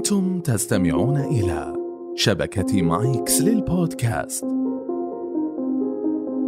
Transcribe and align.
أنتم 0.00 0.40
تستمعون 0.40 1.16
إلى 1.16 1.74
شبكة 2.14 2.82
مايكس 2.82 3.40
للبودكاست. 3.40 4.44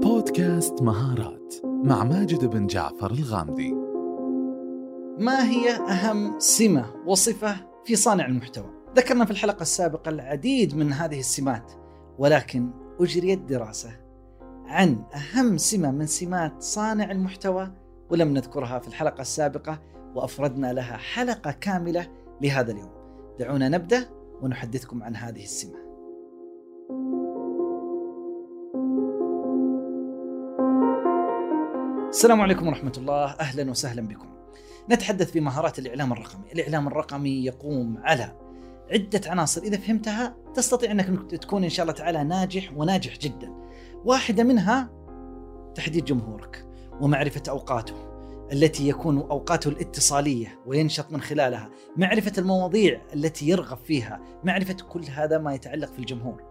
بودكاست 0.02 0.82
مهارات 0.82 1.54
مع 1.65 2.04
ماجد 2.04 2.45
بن 2.45 2.67
جعفر 2.67 3.11
الغامدي. 3.11 3.73
ما 5.19 5.51
هي 5.51 5.71
أهم 5.71 6.38
سمة 6.38 6.95
وصفة 7.07 7.57
في 7.85 7.96
صانع 7.96 8.27
المحتوى؟ 8.27 8.70
ذكرنا 8.96 9.25
في 9.25 9.30
الحلقة 9.30 9.62
السابقة 9.62 10.09
العديد 10.09 10.77
من 10.77 10.93
هذه 10.93 11.21
السمات 11.21 11.73
ولكن 12.19 12.71
أجريت 13.00 13.39
دراسة 13.39 13.91
عن 14.66 15.05
أهم 15.14 15.57
سمة 15.57 15.91
من 15.91 16.07
سمات 16.07 16.62
صانع 16.62 17.11
المحتوى 17.11 17.73
ولم 18.11 18.29
نذكرها 18.29 18.79
في 18.79 18.89
الحلقة 18.89 19.21
السابقة 19.21 19.80
وأفردنا 20.14 20.73
لها 20.73 20.96
حلقة 20.96 21.50
كاملة 21.50 22.07
لهذا 22.43 22.73
اليوم. 22.73 23.02
دعونا 23.39 23.69
نبدأ 23.69 24.09
ونحدثكم 24.43 25.03
عن 25.03 25.17
هذه 25.17 25.45
السمة. 25.45 25.82
السلام 32.09 32.41
عليكم 32.41 32.67
ورحمة 32.67 32.92
الله. 32.98 33.25
أهلا 33.25 33.70
وسهلا 33.70 34.09
بكم. 34.09 34.28
نتحدث 34.91 35.31
في 35.31 35.41
مهارات 35.41 35.78
الإعلام 35.78 36.12
الرقمي. 36.12 36.53
الإعلام 36.53 36.87
الرقمي 36.87 37.45
يقوم 37.45 37.98
على 37.98 38.33
عدة 38.92 39.20
عناصر. 39.27 39.62
إذا 39.62 39.77
فهمتها 39.77 40.37
تستطيع 40.55 40.91
أنك 40.91 41.31
تكون 41.31 41.64
إن 41.64 41.70
شاء 41.70 41.84
الله 41.84 41.95
تعالى 41.95 42.25
ناجح 42.25 42.73
وناجح 42.77 43.19
جدا. 43.19 43.53
واحدة 44.05 44.45
منها 44.45 44.91
تحديد 45.75 46.05
جمهورك 46.05 46.67
ومعرفة 47.01 47.42
أوقاته. 47.48 48.11
التي 48.52 48.88
يكون 48.88 49.19
أوقاته 49.19 49.69
الاتصالية 49.69 50.58
وينشط 50.66 51.12
من 51.12 51.20
خلالها 51.20 51.70
معرفة 51.97 52.33
المواضيع 52.38 53.00
التي 53.14 53.48
يرغب 53.48 53.78
فيها 53.84 54.20
معرفة 54.44 54.77
كل 54.88 55.05
هذا 55.05 55.38
ما 55.38 55.55
يتعلق 55.55 55.92
في 55.92 55.98
الجمهور. 55.98 56.42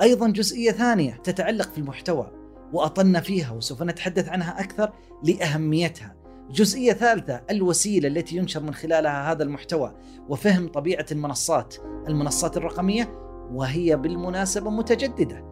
أيضا 0.00 0.28
جزئية 0.28 0.70
ثانية 0.70 1.14
تتعلق 1.24 1.72
في 1.72 1.78
المحتوى 1.78 2.32
وأطلنا 2.72 3.20
فيها 3.20 3.52
وسوف 3.52 3.82
نتحدث 3.82 4.28
عنها 4.28 4.60
أكثر 4.60 4.92
لأهميتها. 5.24 6.16
جزئية 6.50 6.92
ثالثة 6.92 7.42
الوسيلة 7.50 8.08
التي 8.08 8.36
ينشر 8.36 8.62
من 8.62 8.74
خلالها 8.74 9.32
هذا 9.32 9.42
المحتوى 9.42 9.94
وفهم 10.28 10.68
طبيعة 10.68 11.06
المنصات 11.12 11.74
المنصات 12.08 12.56
الرقمية 12.56 13.10
وهي 13.52 13.96
بالمناسبة 13.96 14.70
متجددة. 14.70 15.44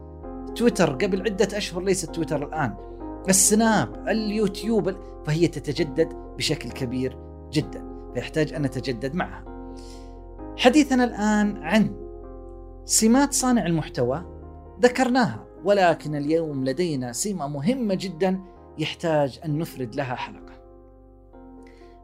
تويتر 0.57 0.93
قبل 0.93 1.23
عدة 1.23 1.57
أشهر 1.57 1.83
ليست 1.83 2.15
تويتر 2.15 2.47
الآن. 2.47 2.96
السناب 3.29 4.09
اليوتيوب 4.09 4.95
فهي 5.25 5.49
تتجدد 5.49 6.09
بشكل 6.37 6.71
كبير 6.71 7.19
جدا 7.53 8.11
فيحتاج 8.15 8.53
أن 8.53 8.63
نتجدد 8.63 9.15
معها 9.15 9.45
حديثنا 10.57 11.05
الآن 11.05 11.57
عن 11.57 12.07
سمات 12.85 13.33
صانع 13.33 13.67
المحتوى 13.67 14.25
ذكرناها 14.81 15.47
ولكن 15.65 16.15
اليوم 16.15 16.65
لدينا 16.65 17.13
سمة 17.13 17.49
مهمة 17.49 17.95
جدا 17.95 18.41
يحتاج 18.79 19.41
أن 19.45 19.59
نفرد 19.59 19.95
لها 19.95 20.15
حلقة 20.15 20.53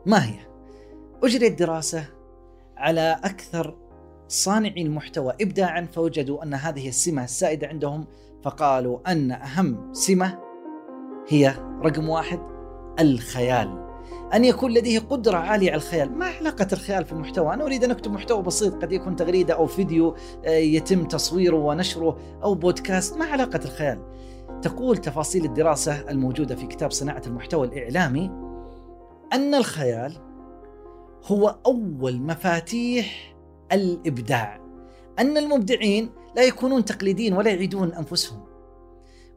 ما 0.07 0.25
هي؟ 0.25 0.39
أجريت 1.23 1.59
دراسة 1.59 2.05
على 2.77 3.21
أكثر 3.25 3.77
صانعي 4.29 4.83
المحتوى 4.83 5.33
إبداعا 5.41 5.89
فوجدوا 5.93 6.43
أن 6.43 6.55
هذه 6.55 6.89
السمة 6.89 7.25
السائدة 7.25 7.67
عندهم 7.67 8.07
فقالوا 8.43 9.13
أن 9.13 9.33
أهم 9.33 9.93
سمة 9.93 10.42
هي 11.29 11.55
رقم 11.83 12.09
واحد 12.09 12.41
الخيال. 13.01 13.83
أن 14.35 14.45
يكون 14.45 14.71
لديه 14.71 14.99
قدرة 14.99 15.37
عالية 15.37 15.71
على 15.71 15.77
الخيال. 15.77 16.19
ما 16.19 16.27
علاقة 16.27 16.67
الخيال 16.73 17.05
في 17.05 17.13
المحتوى؟ 17.13 17.55
أنا 17.55 17.65
أريد 17.65 17.85
أن 17.85 17.91
أكتب 17.91 18.13
محتوى 18.13 18.43
بسيط 18.43 18.75
قد 18.75 18.93
يكون 18.93 19.17
تغريدة 19.17 19.55
أو 19.55 19.67
فيديو 19.67 20.15
يتم 20.47 21.05
تصويره 21.05 21.57
ونشره 21.57 22.19
أو 22.43 22.55
بودكاست. 22.55 23.17
ما 23.17 23.25
علاقة 23.25 23.61
الخيال؟ 23.65 23.99
تقول 24.63 24.97
تفاصيل 24.97 25.45
الدراسة 25.45 26.11
الموجودة 26.11 26.55
في 26.55 26.67
كتاب 26.67 26.91
صناعة 26.91 27.23
المحتوى 27.27 27.67
الإعلامي 27.67 28.31
أن 29.33 29.55
الخيال 29.55 30.17
هو 31.25 31.57
أول 31.67 32.21
مفاتيح 32.21 33.37
الإبداع. 33.73 34.61
أن 35.19 35.37
المبدعين 35.37 36.11
لا 36.37 36.43
يكونون 36.43 36.85
تقليديين 36.85 37.33
ولا 37.33 37.51
يعيدون 37.51 37.93
أنفسهم. 37.95 38.41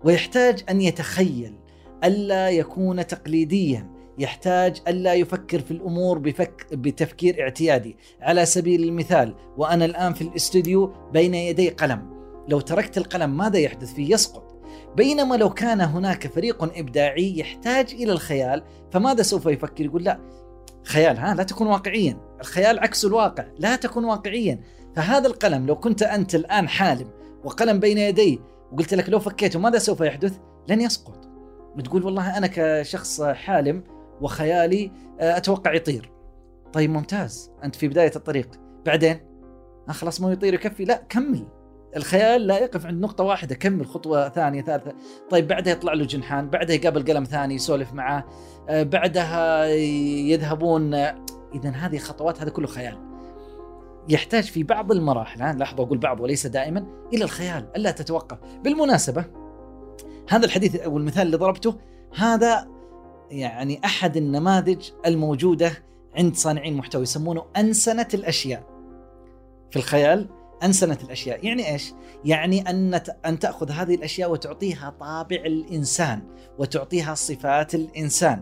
ويحتاج 0.03 0.63
أن 0.69 0.81
يتخيل 0.81 1.56
ألا 2.05 2.49
يكون 2.49 3.07
تقليديا. 3.07 3.95
يحتاج 4.17 4.81
ألا 4.88 5.13
يفكر 5.13 5.59
في 5.59 5.71
الأمور 5.71 6.17
بفك 6.17 6.67
بتفكير 6.71 7.41
اعتيادي. 7.41 7.97
على 8.21 8.45
سبيل 8.45 8.83
المثال 8.83 9.35
وأنا 9.57 9.85
الآن 9.85 10.13
في 10.13 10.21
الاستوديو 10.21 10.93
بين 11.13 11.33
يدي 11.33 11.69
قلم. 11.69 12.16
لو 12.47 12.59
تركت 12.59 12.97
القلم 12.97 13.38
ماذا 13.38 13.59
يحدث 13.59 13.93
فيه؟ 13.93 14.13
يسقط. 14.13 14.55
بينما 14.95 15.35
لو 15.35 15.49
كان 15.49 15.81
هناك 15.81 16.27
فريق 16.27 16.77
إبداعي 16.77 17.39
يحتاج 17.39 17.93
إلى 17.93 18.11
الخيال 18.11 18.63
فماذا 18.91 19.22
سوف 19.22 19.45
يفكر؟ 19.45 19.85
يقول 19.85 20.03
لا 20.03 20.19
خيال 20.83 21.17
ها 21.17 21.35
لا 21.35 21.43
تكون 21.43 21.67
واقعيا. 21.67 22.17
الخيال 22.39 22.79
عكس 22.79 23.05
الواقع 23.05 23.45
لا 23.59 23.75
تكون 23.75 24.05
واقعيا. 24.05 24.59
فهذا 24.95 25.27
القلم 25.27 25.67
لو 25.67 25.75
كنت 25.75 26.03
أنت 26.03 26.35
الآن 26.35 26.67
حالم 26.67 27.07
وقلم 27.43 27.79
بين 27.79 27.97
يدي 27.97 28.39
وقلت 28.72 28.93
لك 28.93 29.09
لو 29.09 29.19
فكيته 29.19 29.59
ماذا 29.59 29.77
سوف 29.77 30.01
يحدث؟ 30.01 30.37
لن 30.67 30.81
يسقط. 30.81 31.25
بتقول 31.75 32.03
والله 32.03 32.38
أنا 32.38 32.50
كشخص 32.53 33.22
حالم 33.22 33.84
وخيالي 34.22 34.91
أتوقع 35.19 35.74
يطير. 35.74 36.12
طيب 36.74 36.90
ممتاز. 36.90 37.52
أنت 37.63 37.75
في 37.75 37.88
بداية 37.88 38.12
الطريق. 38.16 38.50
بعدين؟ 38.86 39.19
خلاص 39.90 40.22
مو 40.22 40.30
يطير 40.30 40.53
يكفي. 40.53 40.85
لا 40.85 41.03
كمل. 41.09 41.47
الخيال 41.96 42.47
لا 42.47 42.59
يقف 42.59 42.85
عند 42.85 43.02
نقطة 43.02 43.24
واحدة. 43.24 43.56
كمل 43.56 43.85
خطوة 43.85 44.30
ثانية 44.30 44.62
ثالثة. 44.62 44.94
طيب 45.30 45.47
بعدها 45.47 45.74
يطلع 45.74 45.94
له 45.94 46.06
جنحان. 46.06 46.50
بعدها 46.50 46.75
يقابل 46.75 47.06
قلم 47.06 47.24
ثاني 47.24 47.56
يسولف 47.56 47.94
معاه 47.94 48.24
بعدها 48.69 49.66
يذهبون. 49.66 50.94
إذا 50.94 51.69
هذه 51.69 51.97
خطوات 51.97 52.41
هذا 52.41 52.50
كله 52.50 52.68
خيال. 52.68 52.97
يحتاج 54.09 54.44
في 54.44 54.64
بعض 54.64 54.91
المراحل. 54.91 55.59
لاحظوا 55.59 55.85
أقول 55.85 55.97
بعض 55.97 56.19
وليس 56.19 56.47
دائما 56.47 56.85
إلى 57.14 57.24
الخيال. 57.24 57.68
ألا 57.75 57.91
تتوقف. 57.91 58.38
بالمناسبة 58.64 59.25
هذا 60.30 60.46
الحديث 60.46 60.75
أو 60.75 60.97
المثال 60.97 61.22
اللي 61.22 61.38
ضربته 61.38 61.75
هذا 62.16 62.68
يعني 63.31 63.86
أحد 63.86 64.18
النماذج 64.18 64.90
الموجودة 65.06 65.72
عند 66.16 66.36
صانعين 66.36 66.74
المحتوى 66.74 67.02
يسمونه 67.02 67.46
أنسنة 67.58 68.08
الأشياء. 68.13 68.64
في 69.72 69.75
الخيال 69.75 70.30
أنسنة 70.64 70.97
الأشياء. 71.03 71.46
يعني 71.46 71.74
إيش؟ 71.74 71.94
يعني 72.25 72.69
أن 72.69 73.02
أن 73.25 73.40
تأخذ 73.40 73.72
هذه 73.72 73.96
الأشياء 73.96 74.31
وتعطيها 74.31 74.96
طابع 75.00 75.35
الإنسان 75.35 76.22
وتعطيها 76.59 77.14
صفات 77.16 77.75
الإنسان. 77.75 78.41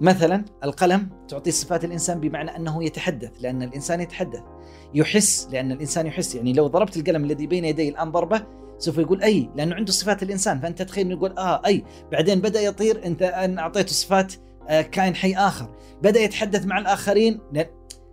مثلا 0.00 0.44
القلم 0.64 1.08
تعطي 1.28 1.50
صفات 1.50 1.84
الإنسان 1.84 2.20
بمعنى 2.20 2.56
أنه 2.56 2.84
يتحدث 2.84 3.30
لأن 3.40 3.62
الإنسان 3.62 4.00
يتحدث. 4.00 4.42
يحس 4.94 5.48
لأن 5.52 5.72
الإنسان 5.72 6.06
يحس. 6.06 6.34
يعني 6.34 6.52
لو 6.52 6.66
ضربت 6.66 6.96
القلم 6.96 7.24
الذي 7.24 7.46
بين 7.46 7.64
يدي 7.64 7.88
الآن 7.88 8.10
ضربة 8.10 8.46
سوف 8.78 8.98
يقول 8.98 9.22
أي 9.22 9.50
لأنه 9.56 9.74
عنده 9.74 9.92
صفات 9.92 10.22
الإنسان 10.22 10.60
فأنت 10.60 10.82
تخيل 10.82 11.10
يقول 11.10 11.38
آه 11.38 11.62
أي. 11.66 11.84
بعدين 12.12 12.40
بدأ 12.40 12.60
يطير 12.60 13.06
أنت 13.06 13.22
أن 13.22 13.58
أعطيته 13.58 13.92
صفات 13.92 14.32
آه 14.68 14.82
كائن 14.82 15.14
حي 15.14 15.34
آخر. 15.34 15.74
بدأ 16.02 16.20
يتحدث 16.20 16.66
مع 16.66 16.78
الآخرين 16.78 17.40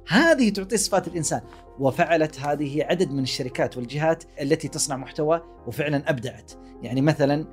هذه 0.07 0.49
تعطي 0.49 0.77
صفات 0.77 1.07
الإنسان. 1.07 1.41
وفعلت 1.79 2.39
هذه 2.39 2.83
عدد 2.83 3.11
من 3.11 3.23
الشركات 3.23 3.77
والجهات 3.77 4.23
التي 4.41 4.67
تصنع 4.67 4.97
محتوى 4.97 5.41
وفعلا 5.67 6.09
أبدعت. 6.09 6.51
يعني 6.81 7.01
مثلا 7.01 7.45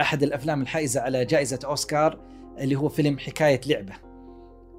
أحد 0.00 0.22
الأفلام 0.22 0.62
الحائزة 0.62 1.00
على 1.00 1.24
جائزة 1.24 1.58
أوسكار 1.64 2.18
اللي 2.58 2.76
هو 2.76 2.88
فيلم 2.88 3.18
حكاية 3.18 3.60
لعبة. 3.66 3.92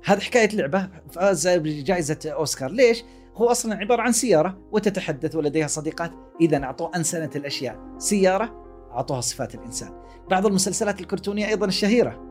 هذا 0.05 0.19
حكاية 0.19 0.49
لعبة 0.49 0.89
فاز 1.11 1.47
بجائزة 1.47 2.19
أوسكار. 2.25 2.71
ليش؟ 2.71 3.03
هو 3.35 3.51
أصلا 3.51 3.75
عبارة 3.75 4.01
عن 4.01 4.11
سيارة 4.11 4.57
وتتحدث 4.71 5.35
ولديها 5.35 5.67
صديقات. 5.67 6.11
اذا 6.41 6.63
اعطوه 6.63 6.91
أنسنة 6.95 7.29
الأشياء. 7.35 7.79
سيارة 7.97 8.63
أعطوها 8.91 9.21
صفات 9.21 9.55
الإنسان. 9.55 10.03
بعض 10.29 10.45
المسلسلات 10.45 11.01
الكرتونية 11.01 11.47
أيضا 11.47 11.65
الشهيرة. 11.65 12.21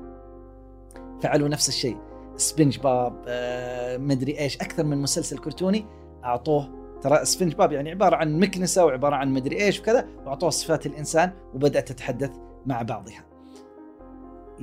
فعلوا 1.22 1.48
نفس 1.48 1.68
الشيء. 1.68 1.96
سبنج 2.36 2.78
باب 2.78 3.24
آه 3.28 3.96
مدري 3.96 4.38
إيش 4.38 4.56
أكثر 4.56 4.84
من 4.84 5.02
مسلسل 5.02 5.38
كرتوني 5.38 5.86
أعطوه. 6.24 6.82
ترى 7.02 7.24
سفنج 7.24 7.54
باب 7.54 7.72
يعني 7.72 7.90
عبارة 7.90 8.16
عن 8.16 8.40
مكنسة 8.40 8.84
وعبارة 8.84 9.16
عن 9.16 9.32
مدري 9.32 9.64
إيش 9.64 9.80
وكذا 9.80 10.08
واعطوه 10.26 10.50
صفات 10.50 10.86
الإنسان 10.86 11.32
وبدأت 11.54 11.92
تتحدث 11.92 12.30
مع 12.66 12.82
بعضها. 12.82 13.31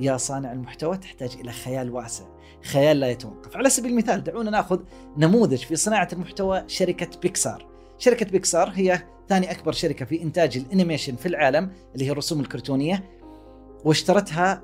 يا 0.00 0.16
صانع 0.16 0.52
المحتوى 0.52 0.96
تحتاج 0.96 1.36
إلى 1.40 1.52
خيال 1.52 1.90
واسع، 1.90 2.24
خيال 2.64 3.00
لا 3.00 3.10
يتوقف، 3.10 3.56
على 3.56 3.70
سبيل 3.70 3.90
المثال 3.90 4.24
دعونا 4.24 4.50
ناخذ 4.50 4.80
نموذج 5.16 5.58
في 5.58 5.76
صناعة 5.76 6.08
المحتوى 6.12 6.64
شركة 6.66 7.20
بيكسار. 7.22 7.66
شركة 7.98 8.26
بيكسار 8.26 8.72
هي 8.74 9.02
ثاني 9.28 9.50
أكبر 9.50 9.72
شركة 9.72 10.04
في 10.04 10.22
إنتاج 10.22 10.56
ال 10.56 10.62
animation 10.62 11.16
في 11.16 11.26
العالم 11.26 11.72
اللي 11.94 12.06
هي 12.06 12.10
الرسوم 12.10 12.40
الكرتونية 12.40 13.04
واشترتها 13.84 14.62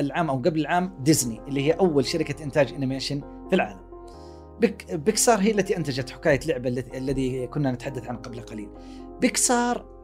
العام 0.00 0.30
أو 0.30 0.36
قبل 0.36 0.60
العام 0.60 0.94
ديزني 1.00 1.40
اللي 1.48 1.66
هي 1.66 1.72
أول 1.72 2.06
شركة 2.06 2.44
إنتاج 2.44 2.72
animation 2.72 3.20
في 3.48 3.54
العالم. 3.54 3.80
بيك 4.60 4.94
بيكسار 4.94 5.38
هي 5.38 5.50
التي 5.50 5.76
أنتجت 5.76 6.10
حكاية 6.10 6.40
لعبة 6.46 6.84
الذي 6.94 7.46
كنا 7.46 7.72
نتحدث 7.72 8.06
عنه 8.06 8.18
قبل 8.18 8.40
قليل. 8.40 8.68
بيكسار 9.20 9.76
آه، 9.76 9.99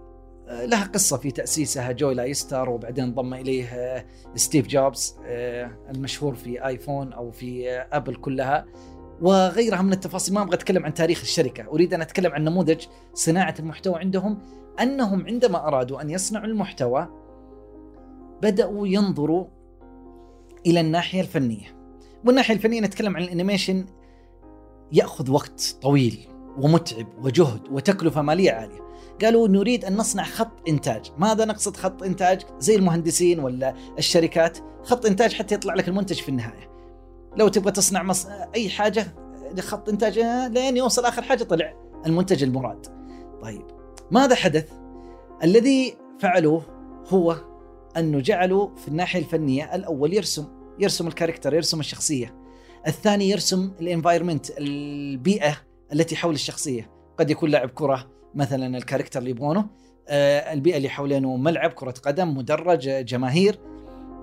لها 0.47 0.85
قصة 0.85 1.17
في 1.17 1.31
تأسيسها 1.31 1.93
جو 1.93 2.11
لايستر 2.11 2.71
وبعدين 2.71 3.05
انضم 3.05 3.35
إليه 3.35 3.67
آه، 3.67 4.05
ستيف 4.35 4.67
جوبز 4.67 5.17
آه، 5.25 5.71
المشهور 5.91 6.35
في 6.35 6.67
آيفون 6.67 7.13
أو 7.13 7.31
في 7.31 7.71
آه، 7.71 7.89
آبل 7.93 8.15
كلها 8.15 8.67
وغيرها 9.21 9.83
من 9.83 9.93
التفاصيل. 9.93 10.35
ما 10.35 10.43
أبغى 10.43 10.55
أتكلم 10.55 10.85
عن 10.85 10.95
تاريخ 10.95 11.21
الشركة، 11.21 11.67
أريد 11.69 11.95
أن 11.95 12.01
أتكلم 12.01 12.33
عن 12.33 12.45
نموذج 12.45 12.85
صناعة 13.15 13.55
المحتوى 13.59 13.99
عندهم. 13.99 14.39
أنهم 14.81 15.27
عندما 15.27 15.69
أرادوا 15.69 16.03
أن 16.03 16.11
يصنعوا 16.11 16.47
المحتوى 16.47 17.09
بدأوا 18.43 18.89
ينظروا 18.89 19.47
إلى 20.67 20.81
الناحية 20.81 21.21
الفنية. 21.21 21.77
والناحية 22.25 22.55
الفنية 22.55 22.81
نتكلم 22.81 23.17
عن 23.17 23.23
الأنيميشن 23.23 23.87
يأخذ 24.93 25.31
وقت 25.31 25.77
طويل. 25.83 26.36
ومتعب 26.59 27.07
وجهد 27.25 27.61
وتكلفة 27.71 28.23
مالية 28.23 28.53
عالية. 28.53 28.87
قالوا 29.23 29.49
نريد 29.49 29.85
أن 29.85 29.97
نصنع 29.97 30.25
خط 30.25 30.69
إنتاج، 30.69 31.13
ماذا 31.19 31.45
نقصد 31.45 31.77
خط 31.77 32.03
إنتاج؟ 32.03 32.43
زي 32.59 32.77
المهندسين 32.77 33.41
ولا 33.41 33.75
الشركات، 33.99 34.59
خط 34.83 35.07
إنتاج 35.07 35.35
حتى 35.35 35.55
يطلع 35.55 35.75
لك 35.75 35.89
المنتج 35.89 36.17
في 36.21 36.29
النهاية. 36.29 36.71
لو 37.37 37.49
تبغى 37.49 37.73
تصنع 37.73 38.03
مص... 38.03 38.27
أي 38.55 38.69
حاجة 38.69 39.15
لخط 39.53 39.89
إنتاج 39.89 40.19
لين 40.53 40.77
يوصل 40.77 41.05
آخر 41.05 41.23
حاجة 41.23 41.45
طلع 41.45 41.75
المنتج 42.07 42.43
المراد. 42.43 42.87
طيب 43.43 43.67
ماذا 44.11 44.35
حدث؟ 44.35 44.73
الذي 45.45 45.97
فعلوه 46.21 46.63
هو 47.09 47.37
أنه 47.97 48.21
جعلوا 48.21 48.69
في 48.77 48.89
الناحية 48.89 49.19
الفنية 49.21 49.75
الأول 49.75 50.15
يرسم 50.15 50.45
يرسم 50.79 51.07
ال 51.07 51.11
character 51.11 51.55
يرسم 51.55 51.81
الشخصية 51.81 52.35
الثاني 52.87 53.31
يرسم 53.31 53.73
ال 53.81 53.86
environment 53.86 54.47
البيئة 54.59 55.57
التي 55.93 56.17
حول 56.17 56.35
الشخصية. 56.35 56.91
قد 57.19 57.31
يكون 57.31 57.51
لاعب 57.51 57.71
كرة 57.71 58.11
مثلا 58.35 58.79
ال 58.79 58.83
character 58.83 59.19
اللي 59.19 59.31
يبغونه 59.31 59.67
آه، 60.09 60.53
البيئة 60.53 60.77
اللي 60.77 60.89
حوالينه 60.89 61.37
ملعب 61.37 61.71
كرة 61.71 61.95
قدم 62.03 62.37
مدرج 62.37 62.89
آه، 62.89 63.01
جماهير. 63.01 63.59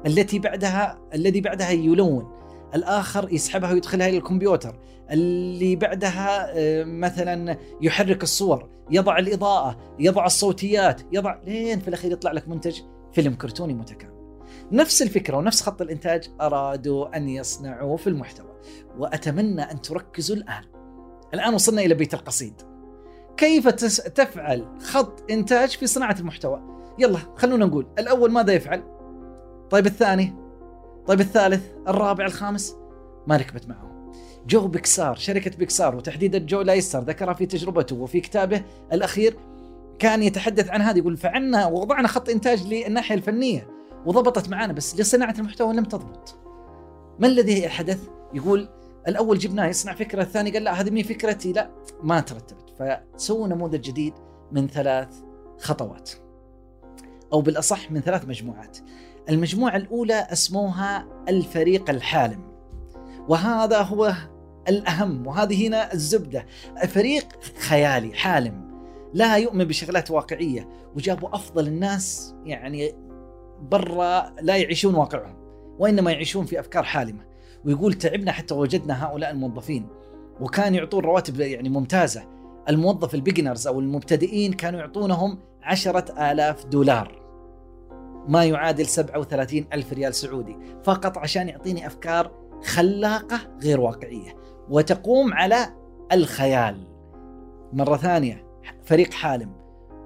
التي 0.06 0.40
بعدها 0.40 1.00
الذي 1.14 1.42
بعدها 1.42 1.70
يلون. 1.70 2.32
الآخر 2.76 3.34
يسحبها 3.34 3.74
ويدخلها 3.74 4.08
إلى 4.08 4.18
الكمبيوتر. 4.18 4.80
اللي 5.12 5.76
بعدها 5.76 6.52
آه، 6.58 6.84
مثلا 6.84 7.58
يحرك 7.82 8.24
الصور 8.24 8.70
يضع 8.92 9.18
الإضاءة 9.18 9.78
يضع 10.00 10.26
الصوتيات 10.26 11.02
يضع 11.12 11.38
لين 11.46 11.80
في 11.80 11.88
الأخير 11.88 12.12
يطلع 12.12 12.32
لك 12.32 12.48
منتج 12.48 12.82
فيلم 13.14 13.34
كرتوني 13.34 13.74
متكامل. 13.74 14.14
نفس 14.72 15.02
الفكرة 15.02 15.38
ونفس 15.38 15.62
خط 15.62 15.82
الإنتاج 15.82 16.30
أرادوا 16.42 17.18
أن 17.18 17.30
يصنعوه 17.30 17.98
في 17.98 18.08
المحتوى. 18.08 18.54
وأتمنى 18.98 19.62
أن 19.62 19.82
تركزوا 19.82 20.36
الآن 20.36 20.64
الآن 21.34 21.54
وصلنا 21.54 21.82
إلى 21.82 21.94
بيت 21.94 22.14
القصيد. 22.14 22.62
كيف 23.38 23.68
تفعل 23.68 24.66
خط 24.80 25.32
إنتاج 25.32 25.70
في 25.70 25.88
صناعة 25.88 26.16
المحتوى؟ 26.20 26.62
يلا 27.00 27.20
خلونا 27.36 27.66
نقول 27.66 27.88
الأول 28.00 28.32
ماذا 28.32 28.54
يفعل؟ 28.54 28.84
طيب 29.70 29.86
الثاني؟ 29.86 30.36
طيب 31.08 31.20
الثالث؟ 31.20 31.64
الرابع؟ 31.88 32.26
الخامس؟ 32.26 32.76
ما 33.28 33.38
ركبت 33.38 33.68
معهم 33.68 34.12
جو 34.48 34.68
بيكسار 34.68 35.16
شركة 35.16 35.58
بيكسار 35.58 35.96
وتحديدا 35.96 36.38
جو 36.38 36.62
لايستر 36.62 37.00
ذكرها 37.00 37.34
في 37.34 37.46
تجربته 37.46 37.96
وفي 37.96 38.20
كتابه 38.20 38.64
الأخير. 38.94 39.38
كان 40.00 40.24
يتحدث 40.24 40.70
عن 40.70 40.82
هذا 40.82 40.98
يقول 40.98 41.18
فعلنا 41.18 41.68
ووضعنا 41.68 42.08
خط 42.08 42.30
إنتاج 42.30 42.68
للناحية 42.68 43.16
الفنية 43.16 43.68
وضبطت 44.06 44.50
معنا 44.50 44.74
بس 44.74 45.00
لصناعة 45.00 45.36
المحتوى 45.40 45.74
لم 45.74 45.84
تضبط. 45.84 46.36
ما 47.20 47.28
الذي 47.28 47.70
حدث 47.70 48.00
يقول 48.34 48.70
الأول 49.08 49.38
جبناه 49.38 49.66
يصنع 49.66 49.94
فكرة 49.94 50.22
الثاني 50.22 50.52
قال 50.52 50.64
لا 50.64 50.82
هذه 50.82 50.90
مي 50.90 51.04
فكرتي 51.04 51.54
لا 51.54 51.70
ما 52.04 52.20
ترتبت. 52.20 53.00
فسووا 53.18 53.48
نموذج 53.48 53.82
جديد 53.82 54.14
من 54.52 54.68
ثلاث 54.68 55.16
خطوات. 55.60 56.12
أو 57.34 57.42
بالأصح 57.42 57.92
من 57.92 58.02
ثلاث 58.02 58.28
مجموعات. 58.28 58.78
المجموعة 59.30 59.76
الأولى 59.76 60.28
اسموها 60.32 61.08
الفريق 61.30 61.90
الحالم. 61.90 62.54
وهذا 63.28 63.82
هو 63.82 64.14
الأهم 64.68 65.28
وهذه 65.28 65.68
هنا 65.68 65.94
الزبدة. 65.94 66.46
فريق 66.88 67.28
خيالي 67.58 68.14
حالم. 68.14 68.74
لا 69.14 69.38
يؤمن 69.38 69.66
بشغلات 69.66 70.12
واقعية. 70.12 70.70
وجابوا 70.96 71.36
أفضل 71.36 71.68
الناس 71.68 72.36
يعني 72.46 72.94
برا 73.62 74.34
لا 74.42 74.58
يعيشون 74.58 74.96
واقعهم. 74.96 75.36
وإنما 75.80 76.12
يعيشون 76.12 76.46
في 76.46 76.60
أفكار 76.60 76.84
حالمة. 76.84 77.33
ويقول 77.66 77.94
تعبنا 77.94 78.32
حتى 78.32 78.54
وجدنا 78.54 79.06
هؤلاء 79.06 79.32
الموظفين. 79.32 79.88
وكان 80.42 80.76
يعطون 80.76 81.04
رواتب 81.04 81.40
يعني 81.40 81.70
ممتازة. 81.70 82.24
الموظف 82.70 83.16
البيجنرز 83.16 83.68
أو 83.68 83.80
المبتدئين 83.80 84.54
كانوا 84.54 84.80
يعطونهم 84.80 85.40
عشرة 85.64 86.32
آلاف 86.32 86.66
دولار. 86.66 87.24
ما 88.28 88.46
يعادل 88.46 88.86
37 88.86 89.66
ألف 89.74 89.94
ريال 89.94 90.16
سعودي. 90.16 90.58
فقط 90.84 91.18
عشان 91.18 91.50
يعطيني 91.50 91.88
أفكار 91.88 92.32
خلاقة 92.64 93.40
غير 93.62 93.80
واقعية. 93.80 94.36
وتقوم 94.70 95.34
على 95.34 95.68
الخيال. 96.12 96.88
مرة 97.74 97.98
ثانية 97.98 98.46
فريق 98.86 99.14
حالم. 99.14 99.64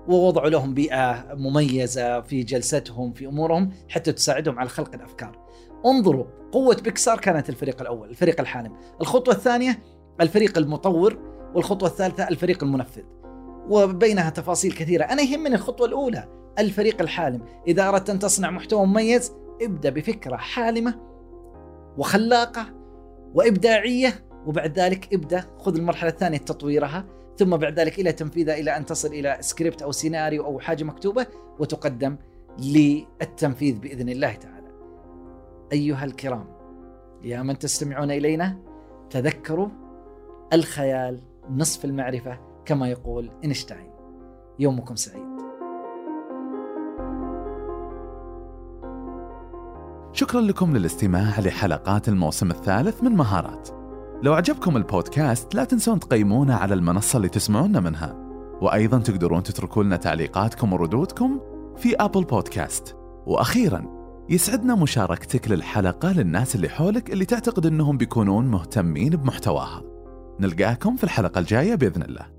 ووضعوا 0.07 0.49
لهم 0.49 0.73
بيئة 0.73 1.25
مميزة 1.33 2.21
في 2.21 2.43
جلستهم 2.43 3.13
في 3.13 3.27
أمورهم 3.27 3.71
حتى 3.89 4.11
تساعدهم 4.11 4.59
على 4.59 4.69
خلق 4.69 4.93
الأفكار. 4.95 5.46
انظروا 5.85 6.25
قوة 6.51 6.75
بيكسار 6.75 7.19
كانت 7.19 7.49
الفريق 7.49 7.81
الأول 7.81 8.09
الفريق 8.09 8.39
الحالم 8.39 8.73
الخطوة 9.01 9.33
الثانية 9.33 9.79
الفريق 10.21 10.57
المطور 10.57 11.17
والخطوة 11.55 11.89
الثالثة 11.89 12.27
الفريق 12.27 12.63
المنفذ. 12.63 13.03
وبينها 13.69 14.29
تفاصيل 14.29 14.71
كثيرة. 14.71 15.03
أنا 15.03 15.21
يهمني 15.21 15.55
الخطوة 15.55 15.87
الأولى 15.87 16.27
الفريق 16.59 17.01
الحالم. 17.01 17.41
إذا 17.67 17.89
أردت 17.89 18.09
أن 18.09 18.19
تصنع 18.19 18.51
محتوى 18.51 18.85
مميز 18.85 19.33
ابدأ 19.61 19.89
بفكرة 19.89 20.35
حالمة 20.35 20.95
وخلاقة 21.97 22.65
وإبداعية 23.33 24.13
وبعد 24.45 24.79
ذلك 24.79 25.13
ابدأ 25.13 25.45
خذ 25.57 25.75
المرحلة 25.75 26.09
الثانية 26.09 26.37
تطويرها 26.37 27.05
ثم 27.37 27.57
بعد 27.57 27.79
ذلك 27.79 27.99
إلى 27.99 28.11
تنفيذها 28.11 28.55
إلى 28.55 28.77
أن 28.77 28.85
تصل 28.85 29.07
إلى 29.07 29.37
سكريبت 29.39 29.81
أو 29.81 29.91
سيناريو 29.91 30.45
أو 30.45 30.59
حاجة 30.59 30.83
مكتوبة 30.83 31.25
وتقدم 31.59 32.17
للتنفيذ 32.59 33.79
بإذن 33.79 34.09
الله 34.09 34.33
تعالى. 34.33 34.56
أيها 35.71 36.05
الكرام 36.05 36.45
يا 37.23 37.41
من 37.41 37.59
تستمعون 37.59 38.11
إلينا 38.11 38.57
تذكروا 39.09 39.67
الخيال 40.53 41.21
نصف 41.49 41.85
المعرفة 41.85 42.39
كما 42.65 42.89
يقول 42.89 43.31
إينشتاين. 43.43 43.91
يومكم 44.59 44.95
سعيد. 44.95 45.37
شكرا 50.11 50.41
لكم 50.41 50.77
للاستماع 50.77 51.39
لحلقات 51.39 52.09
الموسم 52.09 52.51
الثالث 52.51 53.03
من 53.03 53.11
مهارات. 53.11 53.69
لو 54.23 54.33
عجبكم 54.33 54.77
البودكاست 54.77 55.55
لا 55.55 55.63
تنسون 55.63 55.99
تقيمونا 55.99 56.55
على 56.55 56.73
المنصة 56.73 57.17
اللي 57.17 57.29
تسمعونا 57.29 57.79
منها. 57.79 58.15
وأيضا 58.61 58.99
تقدرون 58.99 59.43
تتركوا 59.43 59.83
لنا 59.83 59.95
تعليقاتكم 59.95 60.73
وردودكم 60.73 61.39
في 61.77 61.95
أبل 61.95 62.23
بودكاست 62.23 62.95
وأخيرا 63.25 63.96
يسعدنا 64.29 64.75
مشاركتك 64.75 65.51
للحلقة 65.51 66.11
للناس 66.11 66.55
اللي 66.55 66.69
حولك 66.69 67.09
اللي 67.09 67.25
تعتقد 67.25 67.65
أنهم 67.65 67.97
بيكونون 67.97 68.47
مهتمين 68.47 69.09
بمحتواها. 69.09 69.81
نلقاكم 70.39 70.95
في 70.95 71.03
الحلقة 71.03 71.39
الجاية 71.39 71.75
بإذن 71.75 72.01
الله. 72.01 72.36